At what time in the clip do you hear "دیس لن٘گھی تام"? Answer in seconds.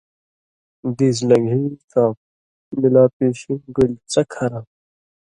0.97-2.13